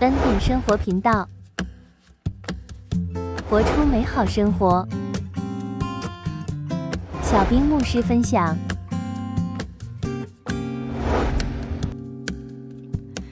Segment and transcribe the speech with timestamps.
[0.00, 1.26] 恩典生活频道，
[3.50, 4.86] 活出美好生活。
[7.20, 8.56] 小兵牧师分享。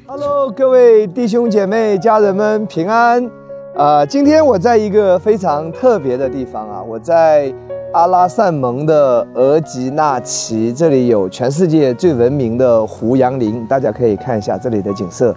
[0.09, 3.31] Hello，各位弟兄姐妹、家人们平安。
[3.77, 7.55] 啊、今天我在一个非常特别的地方啊，我在
[7.93, 15.33] 阿拉善盟的额吉纳旗，这里有全世界最闻名的胡杨林，大家可以看一下这里的景色。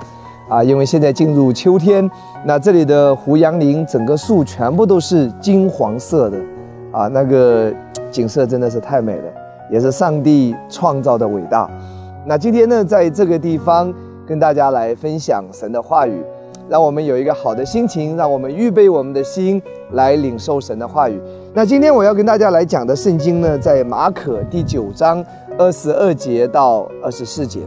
[0.49, 2.09] 啊，因为现在进入秋天，
[2.43, 6.37] 那这里的胡杨林整个树全部都是金黄色的，
[6.91, 7.71] 啊，那个
[8.11, 9.31] 景色真的是太美了，
[9.71, 11.69] 也是上帝创造的伟大。
[12.25, 13.93] 那今天呢，在这个地方
[14.25, 16.19] 跟大家来分享神的话语，
[16.67, 19.61] 让我们有一个好的心情，让我们预备我们的心
[19.91, 21.21] 来领受神的话语。
[21.53, 25.23] 那今天我要跟大家来讲的圣经呢，在马可第九章
[25.59, 27.59] 二十二节到二十四节。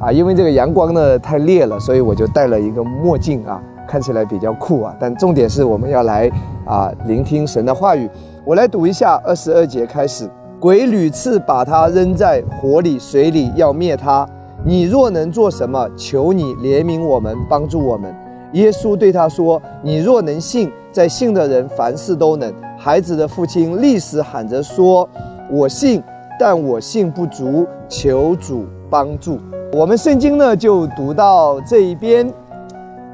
[0.00, 4.94] 啊，因为这个阳光呢太烈了，所以我就戴了一个墨镜啊，看起来比较酷啊。
[5.00, 6.30] 但重点是我们要来
[6.64, 8.08] 啊聆听神的话语。
[8.44, 10.28] 我来读一下二十二节开始：
[10.60, 14.26] 鬼屡次把他扔在火里、水里，要灭他。
[14.64, 18.14] 你若能做什么，求你怜悯我们，帮助我们。
[18.52, 25.06] 耶稣对他说：“你若能信，在信的人凡事都能。”孩子的父亲立时喊着说
[25.50, 26.02] ：“我信，
[26.40, 29.38] 但我信不足，求主帮助。”
[29.70, 32.32] 我们圣经呢就读到这一边，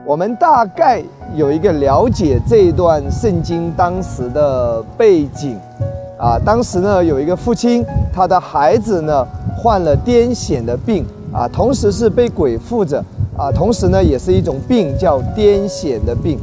[0.07, 1.03] 我们大概
[1.35, 5.59] 有一个了解这一段圣经当时的背景。
[6.17, 13.05] 啊，当时呢有一个父亲，他的孩子呢患了癫痫的病啊，同时是被鬼附着
[13.37, 16.39] 啊，同时呢也是一种病叫癫痫的病。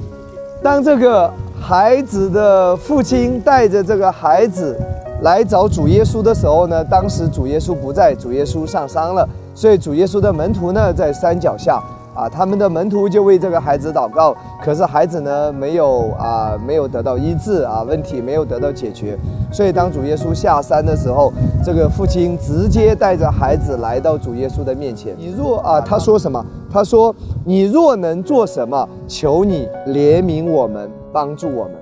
[0.62, 4.78] 当这个孩子的父亲带着这个孩子
[5.22, 9.28] 来找主耶稣的时候呢，当时主耶稣不在，主耶稣上山了。
[9.54, 11.82] 所以主耶稣的门徒呢，在山脚下
[12.14, 19.18] 啊，他们的门徒就为这个孩子祷告，可是孩子呢，没有啊，没有得到医治啊，问题没有得到解决。
[19.52, 21.32] 所以当主耶稣下山的时候，
[21.64, 25.16] 这个父亲直接带着孩子来到主耶稣的面前。
[25.18, 26.46] 你若啊，他说什么？
[26.74, 27.14] 他说
[27.44, 31.74] ：“你若能做什么，求你怜悯我们，帮助我们。”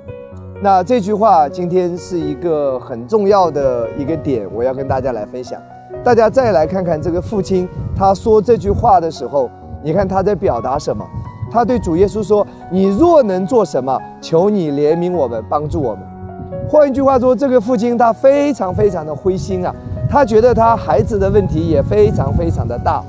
[0.63, 5.61] 那这句话今天是一个很重要的一个点，我要跟大家来分享。
[6.03, 9.49] 大家再来看看这个父亲，他说这句话的时候，
[9.83, 11.05] 你看他在表达什么？
[11.51, 16.01] 他对主耶稣说：“你若能做什么，求你怜悯我们，帮助我们。”
[16.69, 19.73] 换一句话说，这个父亲他非常非常的灰心啊，
[20.09, 23.03] 他觉得他孩子的问题也非常非常的大，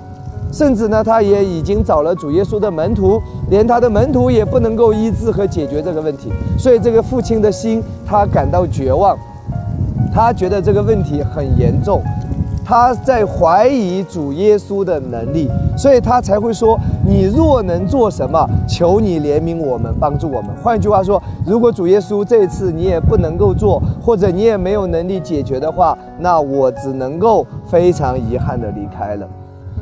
[0.50, 3.20] 甚至呢，他也已经找了主耶稣的门徒，
[3.50, 9.16] 连他的门徒也不能够医治和解决这个问题，所以这个父亲的心他感到绝望，
[10.12, 12.02] 他觉得这个问题很严重。
[12.70, 29.26] 他在怀疑主耶稣的能力，所以他才会说：“你若能做什么，求你怜悯我们，帮助我们。”换句话说，如果主耶稣这次你也不能够做，或者你也没有能力解决的话，那我只能够非常遗憾地离开了。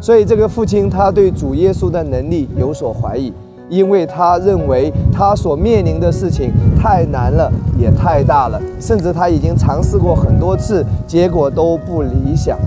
[0.01, 3.31] 所以这个父亲他对主耶稣的能力有所怀疑，
[3.69, 12.59] 因为他认为他所面临的事情太难了，也太大了，甚至他已经尝试过很多次，结果都不理想。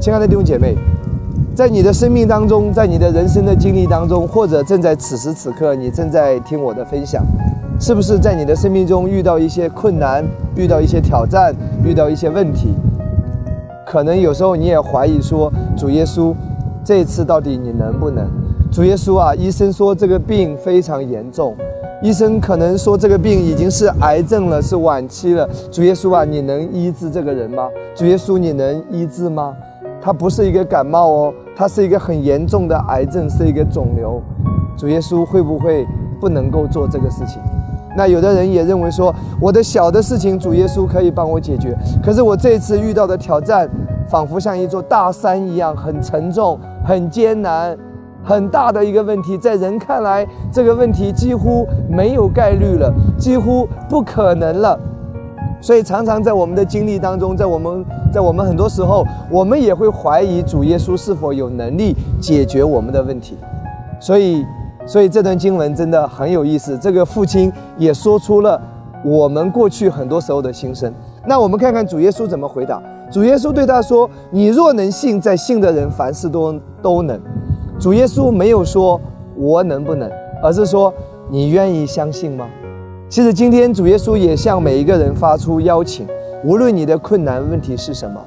[0.00, 0.76] 亲爱的弟兄姐妹，
[1.54, 7.24] 在你的生命当中，在你的人生的经历当中，或者正在此时此刻，你正在听我的分享，
[7.80, 10.24] 是不是在你的生命中遇到一些困难，
[10.54, 12.74] 遇到一些挑战，遇到一些问题？
[13.86, 16.34] 可能有时候你也怀疑说，主耶稣，
[16.84, 18.24] 这次到底你能不能？
[18.78, 21.52] 主耶稣啊，医生说这个病非常严重，
[22.00, 25.50] 医生可能说这个病已经是癌症了，是晚期了。
[25.68, 27.68] 主耶稣啊，你能医治这个人吗？
[27.96, 29.52] 主耶稣，你能医治吗？
[30.00, 34.22] 他不是一个感冒哦，他是一个很严重的癌症，是一个肿瘤。
[34.76, 35.84] 主耶稣会不会
[36.20, 37.42] 不能够做这个事情？
[37.96, 43.68] 那有的人也认为说，我的小的事情主耶稣可以帮我解决，可是我这次遇到的挑战，
[44.08, 47.76] 仿佛像一座大山一样，很沉重、很艰难、
[48.28, 54.78] 很大的一个问题，在人看来，这个问题几乎没有概率了，几乎不可能了。
[55.62, 57.82] 所以常常在我们的经历当中，在我们
[58.12, 63.34] 在我们很多时候，我们也会怀疑主耶稣是否有能力解决我们的问题。
[63.98, 64.44] 所以，
[64.84, 66.76] 所以这段经文真的很有意思。
[66.76, 68.60] 这个父亲也说出了
[69.02, 70.92] 我们过去很多时候的心声。
[71.26, 72.78] 那我们看看主耶稣怎么回答。
[73.10, 77.18] 主耶稣对他说：“你若能信，在信的人凡事都都能。”
[77.78, 79.00] 主耶稣没有说
[79.36, 80.10] 我能不能，
[80.42, 80.92] 而是说
[81.30, 82.44] 你愿意相信吗？
[83.08, 86.04] 其实今天主耶稣也向每一个人发出邀请，
[86.44, 88.20] 无论你的困难问题是什么，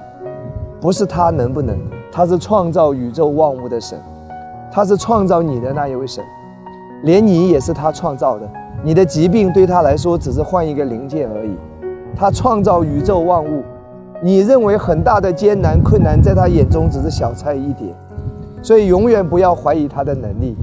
[0.79, 1.77] 不是他能不能，
[2.13, 3.99] 他是创造宇宙万物的神，
[4.71, 6.23] 他是创造你的那一位神。
[7.03, 8.49] 连你也是他创造的，
[8.85, 11.51] 你的疾病对他来说只是换一个零件而已。
[12.15, 13.63] 他创造宇宙万物，
[14.23, 17.93] 你认为很大的艰难困难，在他眼中只是小菜一碟。
[18.61, 20.55] 所以永远不要怀疑他的能力，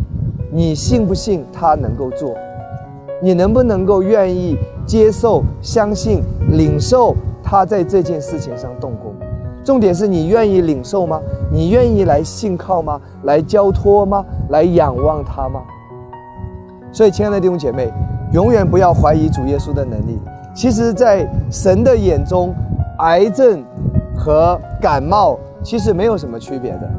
[0.52, 2.34] 你信不信他能够做？
[3.20, 4.56] 你能不能够愿意
[4.86, 9.12] 接受、相信、领受他在这件事情上动工？
[9.64, 11.20] 重点是你愿意领受吗？
[11.52, 13.00] 你愿意来信靠吗？
[13.24, 14.24] 来交托吗？
[14.50, 15.60] 来仰望他吗？
[16.92, 17.92] 所以，亲爱的弟兄姐妹，
[18.32, 20.18] 永远不要怀疑主耶稣的能力。
[20.54, 22.54] 其实，在神的眼中，
[23.00, 23.62] 癌症
[24.16, 26.90] 和感冒其实没有什么区别的。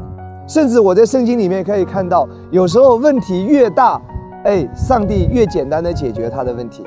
[0.50, 4.02] 甚至我在圣经里面可以看到，有时候问题越大，
[4.42, 6.82] 哎，上帝越简单的解决他的问题；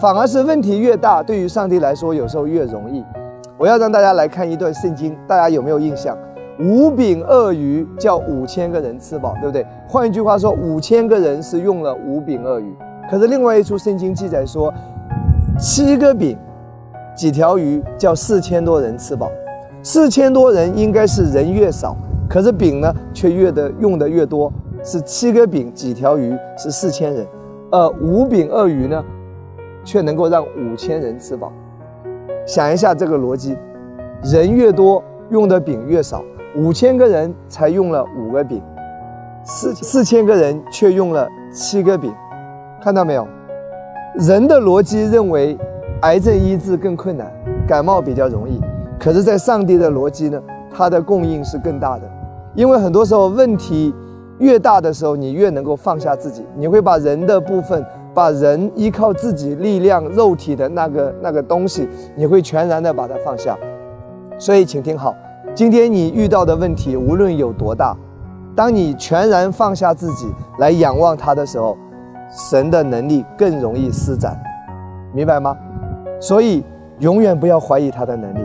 [0.00, 3.04] 反而是问题越大，对于上帝来说，有时候越容易。
[3.56, 6.18] 我要让大家来看一段圣经，大家有没有印象？
[6.58, 9.64] 五饼鳄鱼叫五千个人吃饱，对不对？
[9.88, 12.74] 换一句话说，五千个人是用了五饼鳄鱼。
[13.08, 14.74] 可是另外一处圣经记载说，
[15.56, 16.36] 七个饼，
[17.14, 19.30] 几条鱼叫四千多人吃饱。
[19.84, 21.96] 四千多人应该是人越少，
[22.28, 24.52] 可是饼呢却越的用的越多，
[24.82, 27.26] 是七个饼几条鱼是四千人，
[27.70, 29.04] 而，五饼二鱼呢，
[29.84, 31.52] 却能够让五千人吃饱。
[32.46, 33.56] 想一下这个逻辑，
[34.22, 36.22] 人越多用的饼越少，
[36.56, 38.62] 五千个人才用了五个饼，
[39.44, 42.12] 四四千个人却用了七个饼，
[42.82, 43.26] 看到没有？
[44.18, 45.58] 人的逻辑认为
[46.02, 47.30] 癌症医治更困难，
[47.66, 48.60] 感冒比较容易，
[48.98, 50.40] 可是，在上帝的逻辑呢，
[50.72, 52.10] 它的供应是更大的，
[52.56, 53.94] 因为很多时候问题
[54.38, 57.84] 越大的时候，你越能够放下自己，你会把人的部分。
[58.16, 63.54] 把人依靠自己力量、肉体的那个那个东西，你会全然的把它放下。
[64.38, 65.14] 所以，请听好，
[65.54, 67.94] 今天你遇到的问题无论有多大，
[68.54, 71.76] 当你全然放下自己来仰望他的时候，
[72.30, 74.34] 神的能力更容易施展，
[75.12, 75.54] 明白吗？
[76.18, 76.64] 所以，
[77.00, 78.40] 永远不要怀疑他的能力。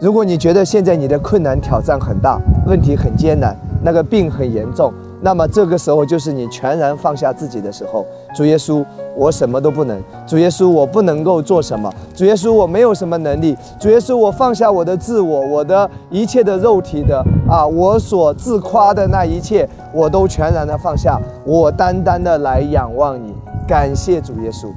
[0.00, 4.90] 如果你觉得现在你的困难挑战很大，问题很艰难，那个病很严重。
[5.20, 8.06] 那么这个时候就是你全然放下自己的时候。
[8.34, 8.82] 主耶稣，
[9.14, 10.02] 我什么都不能。
[10.26, 11.92] 主耶稣，我不能够做什么。
[12.14, 13.54] 主耶稣，我没有什么能力。
[13.78, 21.20] 主耶稣，我放下我的自我，我的一切的肉体的啊，我所自夸的那一切，我都全然的放下。
[21.44, 23.34] 我单单的来仰望你，
[23.68, 24.68] 感谢主耶稣。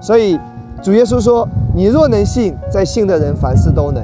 [0.00, 0.40] 所以
[0.82, 4.02] 主耶稣说：“你若能信，在信的人凡事都能。”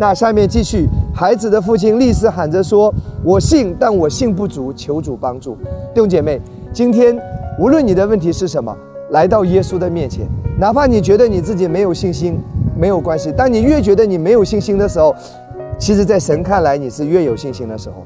[0.00, 2.90] 那下面继续，孩子的父亲立时喊着说
[3.22, 5.54] ：“我信，但我信不足，求主帮助。”
[5.92, 6.40] 弟兄姐妹，
[6.72, 7.14] 今天
[7.58, 8.74] 无论你的问题是什么，
[9.10, 10.26] 来到耶稣的面前，
[10.58, 12.40] 哪怕你觉得你自己没有信心，
[12.74, 13.30] 没有关系。
[13.30, 15.14] 当你越觉得你没有信心的时候，
[15.78, 17.96] 其实，在神看来你是越有信心的时候，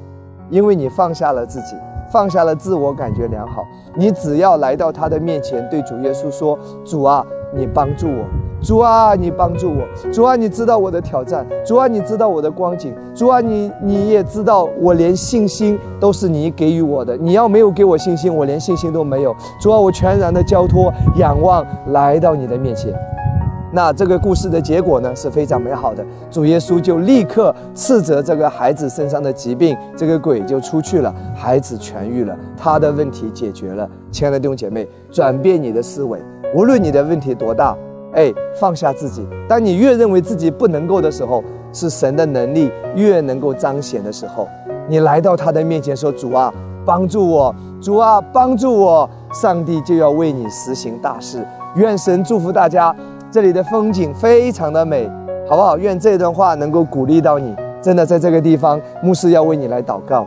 [0.51, 1.77] 因为你放下了自己，
[2.13, 3.63] 放下了自我感觉良好。
[3.95, 7.25] 你只要来到他的面前，对主耶稣说：“主啊，
[7.55, 8.25] 你帮助我。”
[8.65, 10.11] 主啊，你帮助我！
[10.11, 11.47] 主啊，你知道我的挑战！
[11.67, 12.95] 主啊，你知道我的光景！
[13.15, 17.15] 主啊，你你也知道我连信心都是你给予我的。
[17.15, 19.37] 你要没有给我信心，我连信心都没有。
[19.61, 22.91] 主啊，我全然的交托、仰望，来到你的面前。
[23.71, 26.03] 那这个故事的结果呢是非常美好的。
[26.31, 33.87] 主耶稣就立刻斥责这个孩子身上的疾病，这个鬼就出去了，孩子痊愈了，他的问题解决了。
[34.11, 36.19] 亲爱的弟兄姐妹，转变你的思维，
[36.55, 37.77] 无论你的问题多大。
[38.15, 39.27] 哎，放下自己。
[39.49, 41.43] 当你越认为自己不能够的时候，
[41.73, 44.49] 是神的能力越能够彰显的时候。
[44.89, 46.53] 你来到他的面前说：“主啊，
[46.85, 47.55] 帮助我！
[47.81, 51.45] 主啊，帮助我！”上帝就要为你实行大事。
[51.77, 52.95] 愿神祝福大家。
[53.33, 55.11] 这里的风景非常的美，
[55.49, 55.77] 好不好？
[55.77, 57.53] 愿这段话能够鼓励到你。
[57.83, 60.25] 真的，在这个地方，牧师要为你来祷告。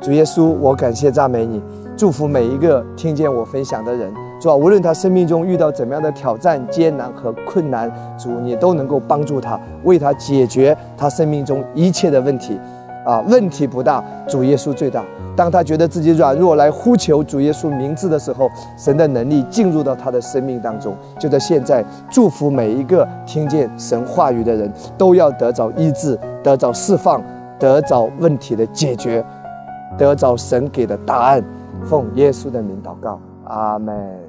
[0.00, 1.62] 主耶稣，我感谢赞美你，
[1.96, 4.12] 祝福每一个听见我分享的人。
[4.38, 12.60] 主啊，无论他生命中遇到怎么样的挑战、艰难和困难，主你都能够帮助他，为他解决他生命中一切的问题。
[13.06, 15.02] 啊，问题不大，主耶稣最大。
[15.36, 20.94] 当他觉得自己软弱来呼求主耶稣名字的时候，神的能力进入到他的生命当中。
[21.18, 27.22] 就在现在，祝福每一个听见神话语的人，都要得着医治，得着释放，
[27.58, 29.24] 得着问题的解决，
[29.96, 31.42] 得着神给的答案。
[31.84, 34.25] 奉耶稣的名祷告，阿门。